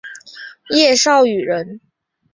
[0.71, 1.79] 叶绍颙人。